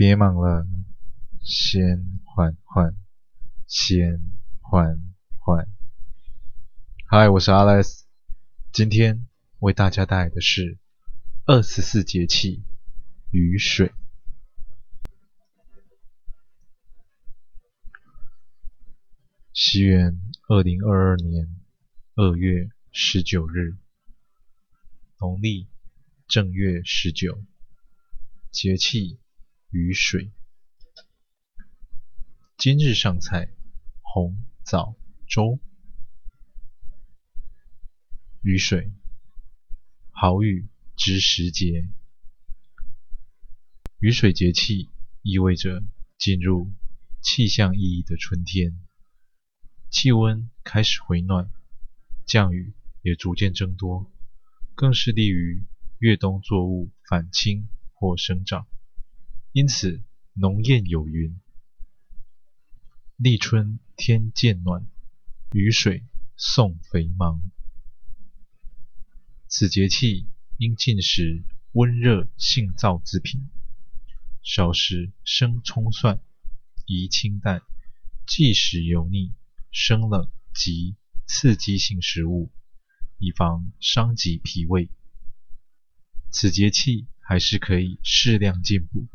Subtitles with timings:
[0.00, 0.66] 别忙了，
[1.42, 2.96] 先缓缓，
[3.66, 4.22] 先
[4.62, 4.98] 缓
[5.38, 5.68] 缓。
[7.04, 8.04] 嗨，我是 Alex，
[8.72, 9.28] 今天
[9.58, 10.78] 为大家带来的是
[11.44, 12.64] 二十四节气
[13.30, 13.92] 雨水。
[19.52, 21.60] 西元二零二二年
[22.14, 23.76] 二月十九日，
[25.18, 25.68] 农历
[26.26, 27.44] 正月十九，
[28.50, 29.19] 节气
[29.70, 30.32] 雨水。
[32.56, 33.52] 今日上菜
[34.02, 34.96] 红枣
[35.28, 35.60] 粥。
[38.42, 38.90] 雨水，
[40.10, 41.88] 好雨知时节。
[44.00, 44.88] 雨水节气
[45.22, 45.84] 意味着
[46.18, 46.72] 进入
[47.22, 48.76] 气象意义的春天，
[49.88, 51.48] 气温开始回暖，
[52.26, 54.10] 降雨也逐渐增多，
[54.74, 55.62] 更是利于
[56.00, 58.66] 越冬作物返青或生长。
[59.52, 60.00] 因此，
[60.34, 61.40] 农谚有云。
[63.16, 64.86] 立春天渐暖，
[65.52, 66.04] 雨水
[66.36, 67.42] 送肥忙。
[69.48, 73.50] 此节气应进食温热性燥之品，
[74.40, 76.20] 少食生葱蒜，
[76.86, 77.60] 宜清淡，
[78.28, 79.34] 忌食油腻、
[79.72, 80.94] 生冷及
[81.26, 82.52] 刺激性食物，
[83.18, 84.88] 以防伤及脾胃。
[86.30, 89.08] 此节气还是可以适量进补，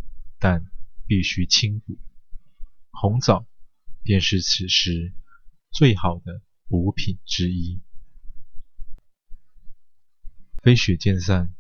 [0.46, 0.64] 但
[1.08, 1.98] 必须清补。
[2.92, 3.48] 红枣。
[4.04, 5.16] 便是此时
[5.72, 7.82] 最好的补品之一。
[10.62, 11.56] 飞雪渐散，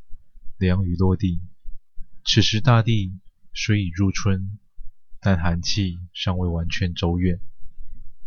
[0.59, 1.41] 凉雨落地，
[2.23, 3.19] 此时大地
[3.51, 4.59] 虽已入春，
[5.19, 7.39] 但寒气尚未完全走远。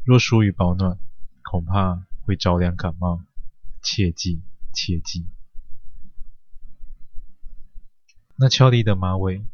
[0.05, 0.99] 若疏于保暖，
[1.45, 3.25] 恐怕会着凉感冒，
[3.85, 4.43] 切记
[4.75, 5.29] 切记。
[8.35, 9.47] 那俏丽的马尾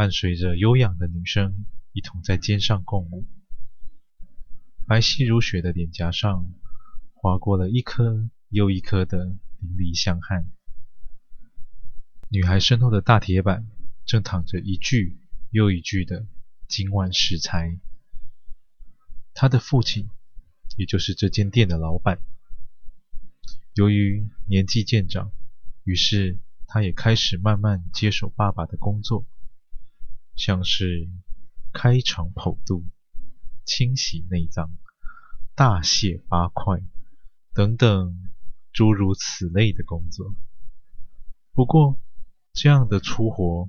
[0.00, 3.26] 伴随着悠扬的女声，一同在肩上共舞。
[4.86, 6.50] 白皙如雪的脸颊上，
[7.12, 9.26] 划过了一颗又一颗的
[9.58, 10.50] 淋漓香汗。
[12.30, 13.68] 女孩身后的大铁板，
[14.06, 15.18] 正躺着一具
[15.50, 16.26] 又一具的
[16.66, 17.78] 金碗食材。
[19.34, 20.08] 她的父亲，
[20.78, 22.22] 也就是这间店的老板，
[23.74, 25.30] 由于年纪渐长，
[25.84, 29.26] 于是他也开始慢慢接手爸爸的工作，
[30.40, 31.06] 像是
[31.70, 32.86] 开肠剖肚。
[33.66, 34.72] 清洗内脏、
[35.54, 36.82] 大卸八块
[37.54, 38.32] 等等
[38.72, 40.34] 诸如此类的工作。
[41.52, 42.00] 不过，
[42.52, 43.68] 这样的粗活，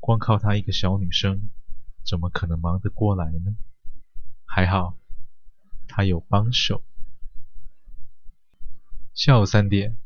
[0.00, 1.50] 光靠她一个小女生，
[2.04, 3.54] 怎么可能忙得过来呢？
[4.46, 4.98] 还好，
[5.86, 6.82] 她有帮手。
[9.14, 9.96] 下午三点，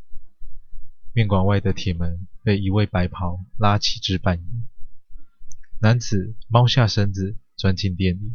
[1.14, 4.49] 面馆外的铁门被一位白袍拉起至半掩，
[5.82, 8.34] 男子猫下身子钻进店里。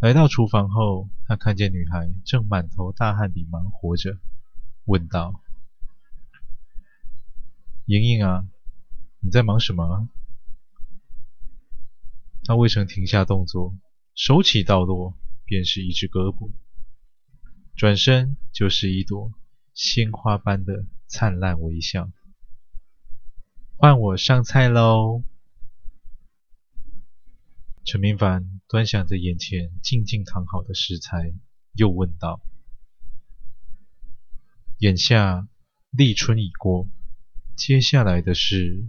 [0.00, 4.18] 来到厨房后，他看见女孩正满头大汗地忙活着，
[4.84, 5.40] 问道
[7.86, 8.46] ：“莹莹啊，
[9.20, 10.10] 你在忙什么
[12.46, 13.74] 他？”未曾停下动作，
[14.14, 16.50] 手起刀落，便是一只胳膊，
[17.74, 19.32] 转身就是一朵
[19.72, 22.10] 鲜花般的灿烂微笑。
[23.78, 25.24] 换我上菜喽！
[27.84, 31.34] 陈明凡端详着眼前静静躺好的食材，
[31.72, 32.40] 又问道
[34.78, 35.48] ：“眼下
[35.90, 36.88] 立春已过，
[37.56, 38.88] 接下来的是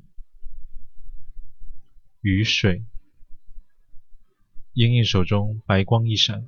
[2.21, 2.85] 雨水。”
[4.73, 6.47] 莹莹手中白光一闪，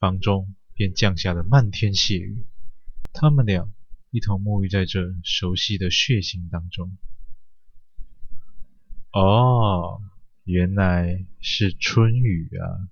[0.00, 2.44] 房中便降下了漫天血雨。
[3.12, 3.72] 他们俩
[4.10, 6.98] 一同沐浴在这熟悉的血腥当中。
[9.12, 10.02] 哦。
[10.48, 12.88] 原来是春雨啊！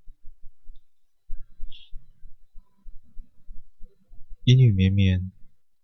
[4.44, 5.32] 阴雨绵绵，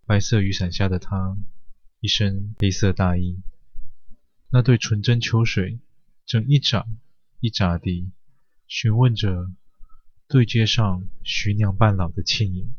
[0.05, 1.39] 白色雨伞下的他，
[2.01, 3.41] 一身黑色大衣，
[4.51, 5.81] 那对纯真秋水
[6.27, 6.87] 正一眨
[7.41, 8.13] 一眨地
[8.67, 9.51] 询问着
[10.29, 12.75] 对街上徐娘半老的倩影：“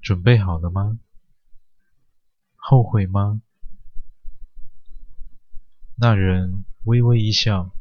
[0.00, 0.98] 准备好了吗？
[2.56, 3.42] 后悔吗？”
[6.02, 7.76] 那人微微一笑，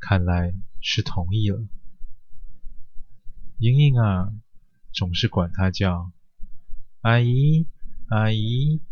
[0.00, 1.64] 看来是同意了。
[3.58, 4.34] 莹莹啊，
[4.92, 6.10] 总是管她叫
[7.02, 7.68] 阿姨，
[8.08, 8.82] 阿姨。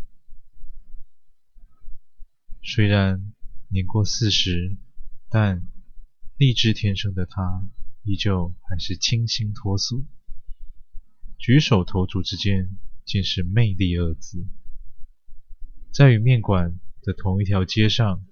[2.63, 3.33] 虽然
[3.67, 4.77] 年过四十，
[5.27, 5.67] 但
[6.37, 7.67] 丽质天生的她，
[8.03, 10.05] 依旧还是清新脱俗。
[11.37, 14.47] 举手投足之间，尽是魅力二字。
[15.91, 18.23] 在与面馆的同一条街上。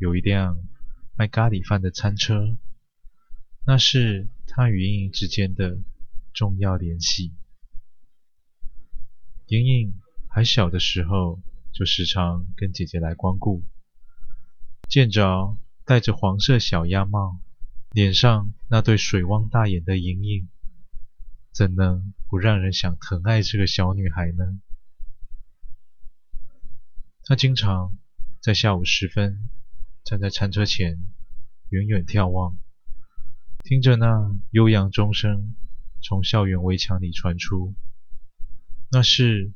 [0.00, 0.66] 有一辆
[1.14, 2.56] 卖咖喱饭的餐车，
[3.66, 5.78] 那是他与莹莹之间的
[6.32, 7.34] 重要联系。
[9.48, 9.92] 莹莹
[10.26, 13.62] 还小的时候，就时常跟姐姐来光顾，
[14.88, 17.38] 见着戴着黄色小鸭帽、
[17.90, 20.48] 脸上那对水汪大眼的莹莹，
[21.52, 24.62] 怎能不让人想疼爱这个小女孩呢？
[27.22, 27.98] 她经常
[28.40, 29.50] 在下午时分
[30.04, 30.98] 站在餐车前，
[31.68, 32.58] 远远眺望，
[33.62, 35.54] 听着那悠扬钟声
[36.02, 37.74] 从校园围墙里传出。
[38.90, 39.52] 那是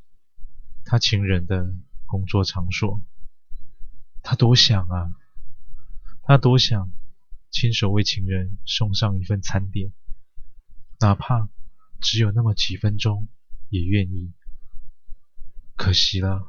[0.84, 1.74] 他情人的
[2.06, 3.00] 工作场所。
[4.22, 5.12] 他多想啊，
[6.22, 6.92] 他多想
[7.50, 9.92] 亲手为情人送上一份餐点，
[11.00, 11.48] 哪怕
[12.00, 13.28] 只有那么几分钟，
[13.70, 14.32] 也愿意。
[15.76, 16.46] 可惜了，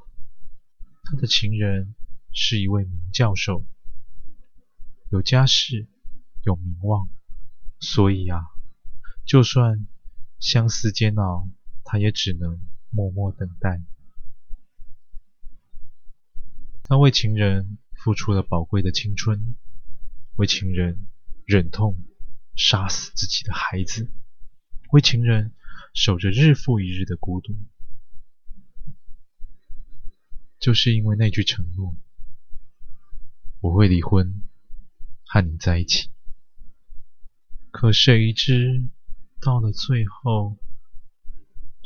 [1.03, 1.95] 他的情人
[2.31, 3.65] 是一位名教授，
[5.10, 5.88] 有家世，
[6.44, 7.10] 有名望，
[7.80, 8.42] 所以啊，
[9.25, 9.88] 就算
[10.40, 11.50] 相思煎熬，
[11.84, 12.60] 他也只能。
[12.92, 13.84] 默默等待，
[16.84, 19.57] 他为情人付出了宝贵的青春，
[20.38, 21.06] 为情人
[21.44, 22.02] 忍痛
[22.56, 24.10] 杀死自己的孩子，
[24.94, 25.54] 为情人
[25.94, 27.54] 守着日复一日的孤独，
[30.57, 31.98] 就是因为那句承诺
[33.60, 34.42] ：“我会离婚，
[35.35, 36.09] 和你在一起。”
[37.69, 38.87] 可谁知
[39.41, 40.55] 到了最后。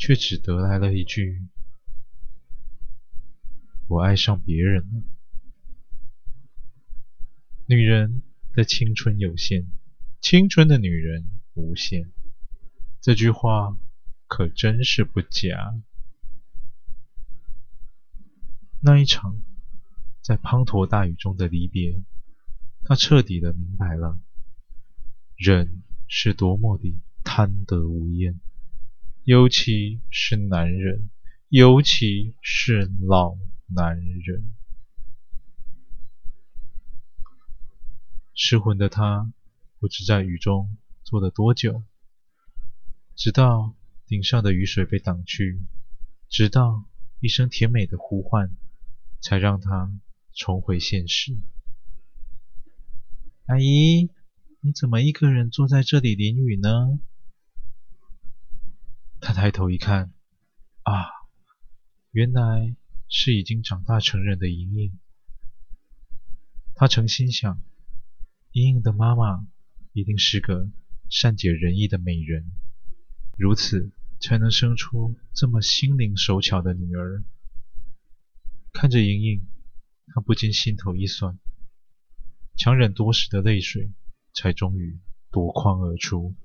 [0.01, 1.45] 却只得来了一句
[3.89, 5.03] ：“我爱上别人了。”
[7.67, 8.23] 女人
[8.53, 9.67] 的青春有限，
[10.21, 12.13] 青春的女人无限。
[13.01, 13.77] 这句话
[14.25, 15.75] 可真是不假。
[18.79, 19.41] 那一场
[20.21, 22.01] 在滂沱大雨中的离别，
[22.89, 24.17] 他彻底的明白了，
[25.35, 28.39] 人是多么的贪得无厌。
[29.23, 31.07] 尤其是男人，
[31.49, 33.37] 尤其是老
[33.67, 34.55] 男人。
[38.33, 39.31] 失魂的他
[39.77, 41.83] 不知在雨中坐了多久，
[43.15, 43.75] 直到
[44.07, 45.61] 顶上的雨水被挡去，
[46.27, 46.85] 直到
[47.19, 48.51] 一声甜美的呼唤，
[49.21, 49.93] 才让他
[50.33, 51.37] 重回现实。
[53.49, 54.11] 阿姨，
[54.59, 56.99] 你怎么一个人坐在这里淋雨呢？
[59.19, 60.13] 他抬头一看，
[60.83, 61.07] 啊，
[62.11, 62.75] 原来
[63.07, 64.99] 是已经长大成人的莹莹。
[66.75, 67.59] 他诚心想，
[68.51, 69.47] 莹莹的妈妈
[69.93, 70.69] 一定是个
[71.09, 72.51] 善解人意的美人，
[73.35, 77.23] 如此才能生出这么心灵手巧的女儿。
[78.73, 79.47] 看着莹莹，
[80.13, 81.39] 他不禁心头一酸，
[82.59, 83.89] 强忍多时的泪水，
[84.33, 84.99] 才终于
[85.31, 86.35] 夺眶而出。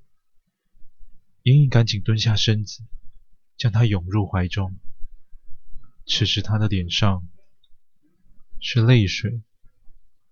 [1.43, 2.85] 莹莹赶紧蹲下身子，
[3.57, 4.79] 将他拥入怀中。
[6.07, 7.27] 此时他的脸上
[8.61, 9.43] 是泪水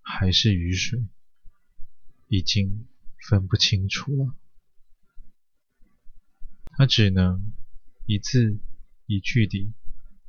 [0.00, 1.04] 还是雨水，
[2.28, 2.88] 已经
[3.28, 4.34] 分不清楚了。
[6.78, 7.52] 他只能
[8.06, 8.58] 一字
[9.04, 9.74] 一句地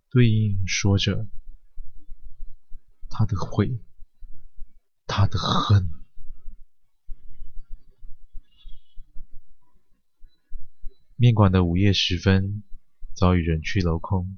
[0.10, 1.26] 对莹莹说着
[3.10, 3.80] 他的悔，
[5.08, 5.90] 他的恨。
[11.16, 12.64] 面馆的午夜时分，
[13.14, 14.38] 早已人去楼空，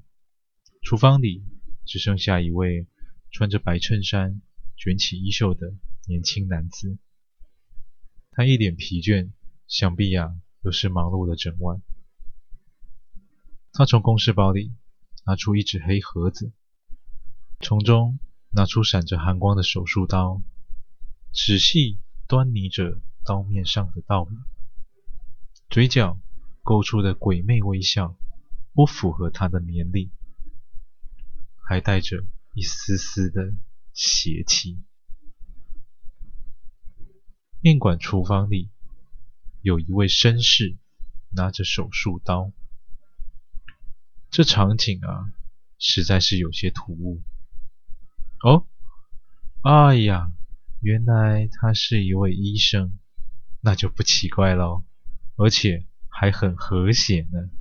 [0.83, 1.43] 厨房里
[1.85, 2.85] 只剩下一位
[3.31, 4.41] 穿着白衬衫、
[4.75, 5.73] 卷起衣袖的
[6.07, 6.99] 年轻男子。
[8.29, 9.31] 他一脸疲倦，
[9.67, 11.81] 想必呀、啊，又是忙碌了整晚。
[13.73, 14.75] 他从公事包里
[15.25, 16.51] 拿出一只黑盒子，
[17.59, 18.19] 从中
[18.51, 20.43] 拿出闪着寒光的手术刀，
[21.37, 24.35] 仔细端倪着刀面上的道理，
[25.69, 26.19] 嘴角。
[26.63, 28.17] 勾出的鬼魅微笑，
[28.73, 30.11] 不符合他的年龄，
[31.63, 33.53] 还带着一丝丝的
[33.93, 34.77] 邪气。
[37.61, 38.69] 面馆厨房里，
[39.61, 40.75] 有一位绅士
[41.29, 42.51] 拿着手术刀，
[44.29, 45.31] 这场景啊，
[45.79, 47.21] 实在是有些突兀。
[48.43, 48.67] 哦，
[49.61, 50.33] 哎呀，
[50.81, 52.97] 原来他是一位医生，
[53.61, 54.83] 那就不奇怪喽，
[55.35, 55.85] 而且。
[56.19, 57.51] 还很和谐呢。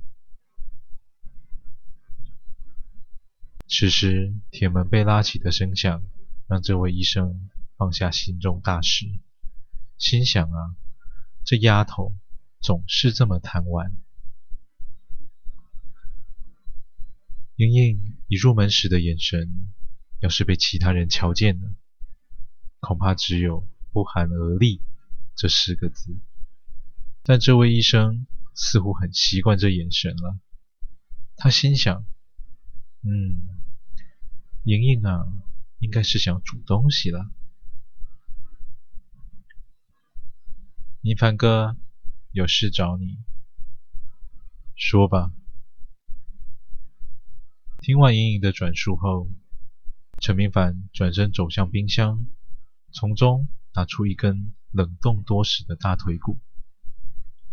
[3.67, 6.03] 此时，铁门被拉起的声响，
[6.47, 9.05] 让这位医生放下心中大事，
[9.99, 10.75] 心想啊，
[11.45, 12.15] 这丫头
[12.59, 13.95] 总是这么贪玩。
[17.57, 19.71] 莹莹一入门时的眼神，
[20.19, 21.75] 要是被其他人瞧见了，
[22.87, 24.81] 恐怕只有不寒而栗
[25.35, 26.15] 这四个字。
[27.21, 28.25] 但这位医生
[28.55, 30.39] 似乎很习惯这眼神了。
[31.35, 32.05] 他心想
[33.03, 33.41] ：“嗯，
[34.63, 35.27] 莹莹啊，
[35.79, 37.29] 应该是想煮东西了。”
[41.03, 41.75] 明凡哥，
[42.31, 43.17] 有事找你。
[44.77, 45.33] 说吧。
[47.81, 49.29] 听完莹莹的转述后，
[50.21, 52.25] 陈明凡转身走向冰箱，
[52.91, 56.39] 从中拿出一根冷冻多时的大腿骨。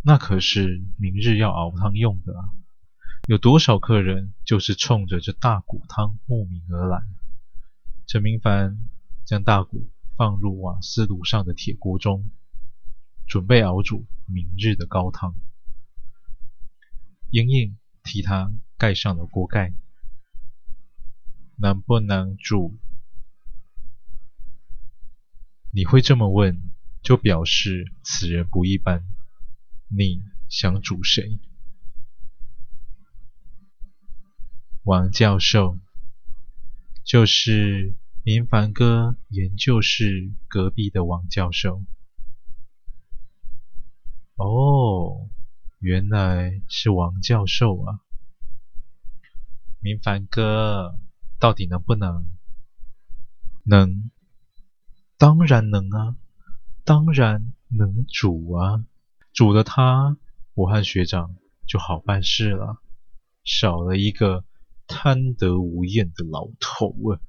[0.03, 2.45] 那可是明日要熬汤用的啊！
[3.27, 7.03] 有多少客人就是冲着这大骨汤慕名而来？
[8.07, 8.79] 陈明凡
[9.25, 12.31] 将大骨放入瓦斯炉上的铁锅中，
[13.27, 15.35] 准备熬煮明日的高汤。
[17.31, 19.73] 莹莹替他盖上了锅盖。
[21.57, 22.77] 能不能煮？
[25.77, 26.71] 你会这么问，
[27.03, 29.03] 就表示此人不一般。
[29.89, 31.41] 你想煮谁？
[34.85, 35.77] 王教授，
[37.03, 41.83] 就是明凡哥研究室隔壁的王教授。
[44.37, 45.29] 哦，
[45.81, 47.99] 原来是王教授啊！
[49.81, 50.97] 明凡哥，
[51.41, 52.27] 到底能不能？
[53.65, 54.11] 能，
[55.25, 56.19] 当然能啊，
[56.85, 58.85] 当然能煮啊！
[59.33, 60.19] 煮了他，
[60.53, 61.35] 我和学长
[61.67, 62.83] 就好办事了，
[63.43, 64.45] 少了一个
[64.87, 67.25] 贪得无厌的老头啊。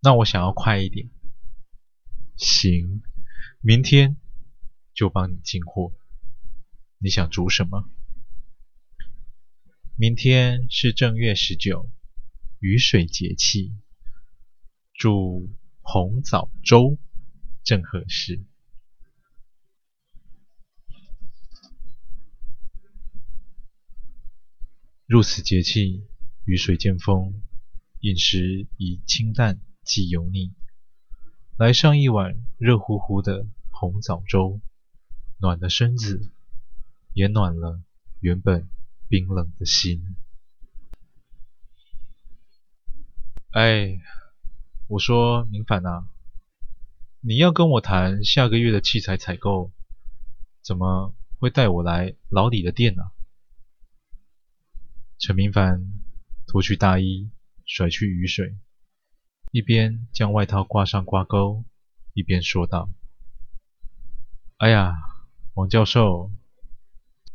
[0.00, 1.10] 那我想要快一点，
[2.36, 3.02] 行，
[3.60, 4.18] 明天
[4.94, 5.94] 就帮你进货。
[6.98, 7.90] 你想煮什么？
[9.96, 11.90] 明天是正月十九，
[12.60, 13.74] 雨水节气，
[14.98, 15.48] 煮
[15.80, 16.98] 红枣粥
[17.62, 18.44] 正合适。
[25.06, 26.04] 入此节气，
[26.44, 27.40] 雨水渐丰，
[28.00, 30.52] 饮食宜清淡忌油腻。
[31.56, 34.60] 来上一碗热乎乎的红枣粥，
[35.38, 36.28] 暖了身子，
[37.14, 37.80] 也暖了
[38.18, 38.68] 原本
[39.08, 40.16] 冰冷的心。
[43.50, 44.00] 哎，
[44.88, 46.08] 我说明凡啊，
[47.20, 49.70] 你要跟我谈下个月的器材采购，
[50.62, 53.02] 怎么会带我来老李的店呢？
[55.18, 55.92] 陈明凡
[56.46, 57.30] 脱去大衣，
[57.66, 58.56] 甩去雨水，
[59.52, 61.66] 一边将外套挂上挂钩，
[62.14, 62.88] 一边说道
[64.56, 64.94] ：“哎呀，
[65.52, 66.32] 王教授，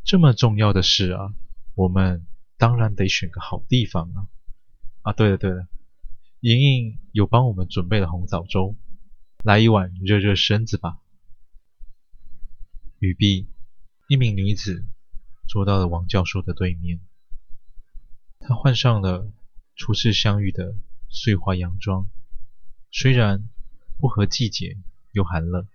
[0.04, 1.36] 这么重要的事啊，
[1.76, 2.26] 我们
[2.58, 4.26] 当然得选个好地方啊！
[5.04, 5.68] 啊，对了对了，
[6.44, 8.76] 莹莹有帮我们准备了红枣粥，
[9.46, 11.00] 来一碗热热身子吧。”
[13.00, 13.48] 语毕，
[14.10, 14.86] 一名女子
[15.48, 17.00] 坐到了王教授的对面。
[18.40, 19.32] 她换上了
[19.78, 20.76] 初次相遇的
[21.08, 22.10] 碎花洋装，
[22.92, 23.48] 虽然
[23.98, 24.78] 不合季节
[25.14, 25.66] 又寒冷，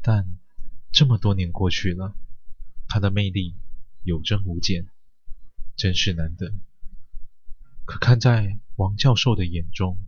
[0.00, 0.38] 但
[0.90, 2.16] 这么多年过去了，
[2.88, 3.54] 她的魅力
[4.02, 4.88] 有增无减，
[5.76, 6.54] 真是难得。
[7.84, 9.98] 可看在王教授的眼中，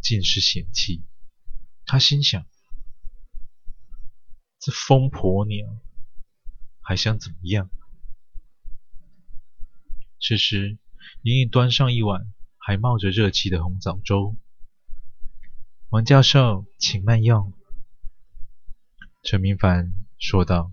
[0.00, 1.02] 尽是嫌弃。
[1.84, 2.46] 他心想：
[4.60, 5.80] 这疯婆娘
[6.80, 7.68] 还想怎么样？
[10.20, 10.78] 此时。
[11.20, 14.36] 莹莹端上一碗还冒着热气的红枣粥。
[15.90, 17.52] 王教授，请慢用。
[19.22, 20.72] 陈明凡说道：“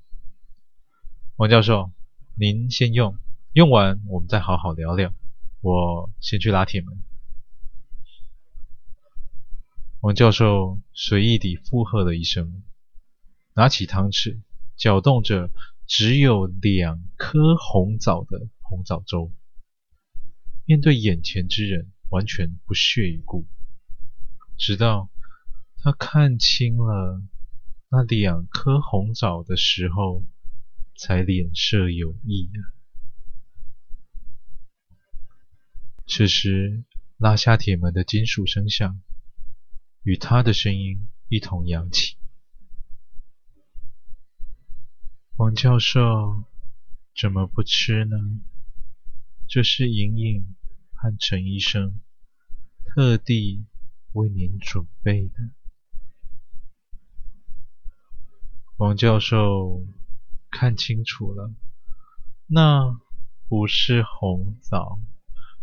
[1.36, 1.92] 王教授，
[2.36, 3.18] 您先用，
[3.54, 5.14] 用完我们再好好聊聊。
[5.62, 7.02] 我先去拉铁门。”
[10.02, 12.64] 王教授随意地附和了一声，
[13.54, 14.42] 拿起汤匙，
[14.76, 15.52] 搅动着
[15.86, 19.32] 只有两颗红枣的红枣粥。
[20.66, 23.46] 面对眼前之人，完全不屑一顾。
[24.58, 25.12] 直到
[25.78, 27.22] 他看清了
[27.90, 30.24] 那两颗红枣的时候，
[30.96, 32.60] 才脸色有异啊。
[36.08, 36.86] 此时，
[37.18, 39.00] 拉下铁门的金属声响
[40.04, 42.18] 与他的声音一同扬起。
[45.38, 46.44] 王教授，
[47.16, 48.18] 怎么不吃呢？
[49.48, 50.56] 这是莹莹。
[51.04, 52.00] 和陈医生
[52.86, 53.66] 特地
[54.12, 55.50] 为您准备的。
[58.78, 59.84] 王教授
[60.52, 61.52] 看清楚了，
[62.46, 63.00] 那
[63.48, 65.00] 不是红枣，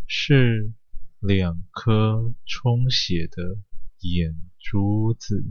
[0.07, 0.73] 是
[1.19, 3.59] 两颗充血的
[4.01, 5.43] 眼珠子。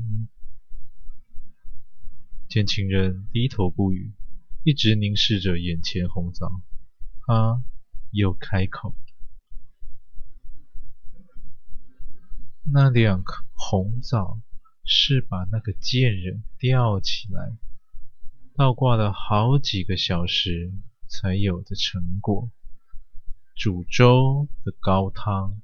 [2.48, 4.14] 见情人低头不语，
[4.64, 6.62] 一直凝视着眼前红枣，
[7.26, 7.62] 他
[8.10, 8.94] 又开口
[12.72, 14.40] ：“那两颗红枣
[14.84, 17.56] 是把那个贱人吊起来，
[18.54, 20.72] 倒挂了好几个小时
[21.06, 22.50] 才有的成果。
[23.54, 25.60] 煮粥的高汤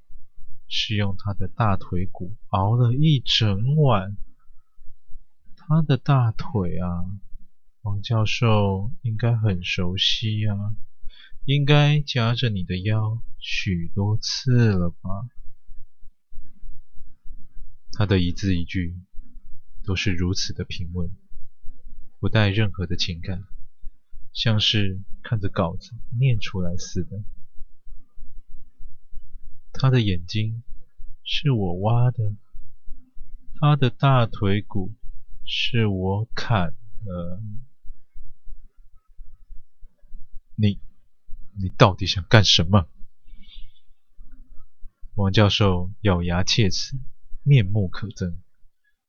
[0.76, 4.16] 是用他的大腿骨熬了一整晚。
[5.54, 7.06] 他的大腿啊，
[7.82, 10.74] 王教授应该很熟悉啊，
[11.44, 15.30] 应该夹着你的腰许多次了吧？”
[17.96, 18.96] 他的一字一句
[19.84, 21.08] 都是如此的平稳，
[22.18, 23.44] 不带任何的情感，
[24.32, 27.22] 像是看着稿子念出来似的。
[29.74, 30.62] 他的眼睛
[31.24, 32.32] 是我挖的，
[33.60, 34.92] 他的大腿骨
[35.44, 37.40] 是我砍的。
[40.54, 40.80] 你，
[41.60, 42.88] 你到底想干什么？
[45.16, 46.98] 王教授咬牙切齿。
[47.46, 48.36] 面目可憎，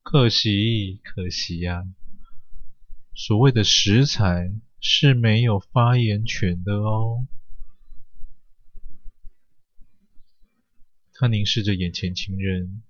[0.03, 1.85] 可惜，可惜呀、
[3.13, 7.25] 所谓的食材是没有发言权的哦。
[11.17, 12.83] 他凝视着眼前情人，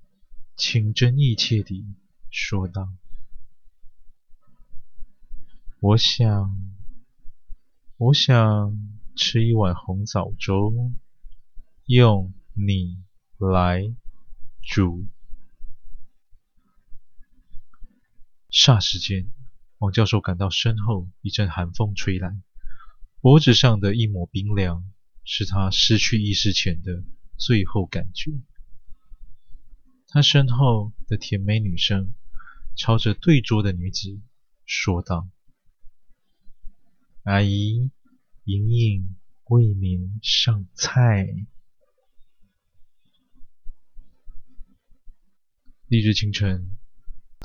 [0.58, 1.86] 情真意切地
[2.32, 2.91] 说道
[5.79, 6.58] ：“我想，
[7.98, 8.75] 我想
[9.15, 10.91] 吃一碗红枣粥，
[11.86, 12.98] 用你
[13.38, 13.94] 来
[14.63, 15.05] 煮。”
[18.50, 19.27] 霎时间，
[19.77, 22.36] 王教授感到身后一阵寒风吹来，
[23.22, 24.84] 脖子上的一抹冰凉，
[25.24, 27.03] 是他失去意识前的
[27.37, 28.31] 最后感觉。
[30.07, 32.13] 他身后的甜美女生
[32.75, 34.21] 朝着对桌的女子
[34.65, 35.29] 说道
[37.24, 37.91] ：“阿姨，
[38.43, 41.27] 莹莹为您上菜。”
[45.87, 46.71] 翌日清晨。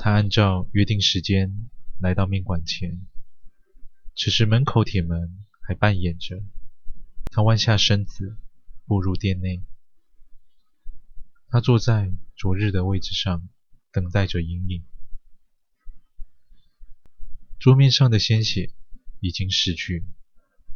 [0.03, 3.07] 他按照约定时间来到面馆前，
[4.17, 6.43] 此时门口铁门还半掩着。
[7.27, 8.39] 他弯下身子
[8.87, 9.63] 步入店内。
[11.53, 13.49] 他坐在昨日的位置上，
[13.91, 14.85] 等待着莹莹。
[17.59, 18.73] 桌面上的鲜血
[19.19, 20.07] 已经逝去，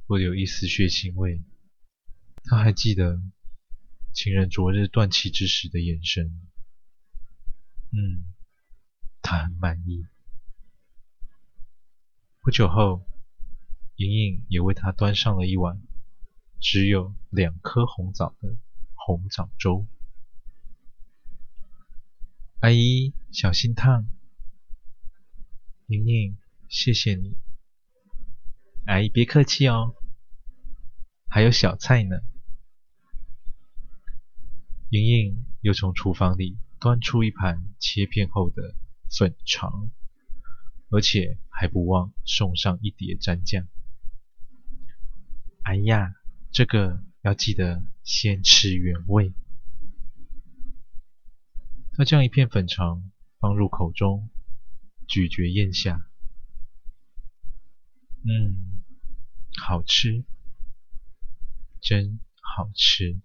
[0.07, 1.45] 不留一丝血腥味。
[2.43, 3.23] 他还记得
[4.13, 6.43] 情人昨日断气之时的眼神。
[7.93, 8.25] 嗯。
[9.23, 10.05] 他很满意。
[12.41, 13.07] 不久后，
[13.97, 15.81] 莹莹也为他端上了一碗
[16.61, 18.59] 只有两颗红枣的
[18.95, 19.87] 红枣粥。
[22.65, 24.09] 阿姨，小心烫。
[25.87, 27.37] 莹莹，谢谢你。
[28.87, 29.95] 阿姨别客气哦，
[31.29, 32.17] 还有小菜呢。
[34.89, 38.75] 莹莹又从厨房里端出一盘切片后的。
[39.15, 39.91] 粉肠，
[40.89, 43.69] 而且还不忘送上一碟蘸酱。
[45.65, 46.15] 哎呀，
[46.51, 49.35] 这个要记得先吃原味。
[51.97, 54.29] 他将一片粉肠放入口中，
[55.07, 56.09] 咀嚼咽下。
[58.25, 58.83] 嗯，
[59.63, 60.25] 好吃，
[61.81, 63.21] 真好吃。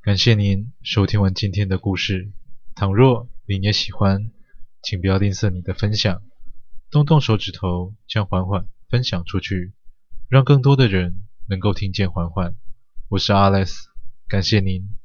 [0.00, 2.32] 感谢您收听完今天的故事。
[2.76, 4.30] 倘若您也喜欢，
[4.80, 6.22] 请不要吝啬你的分享，
[6.88, 9.72] 动动手指头将缓缓分享出去，
[10.28, 12.54] 让更多的人能够听见缓缓。
[13.08, 13.86] 我是 Alex，
[14.32, 15.01] 感谢您。